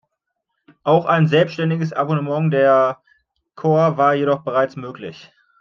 [0.83, 2.97] Auch ein selbständiges Abonnement der
[3.53, 5.31] KoR war jedoch bereits möglich.